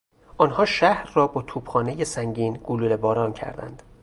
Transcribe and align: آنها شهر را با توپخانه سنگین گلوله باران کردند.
آنها 0.37 0.65
شهر 0.65 1.11
را 1.13 1.27
با 1.27 1.41
توپخانه 1.41 2.03
سنگین 2.03 2.59
گلوله 2.63 2.97
باران 2.97 3.33
کردند. 3.33 3.83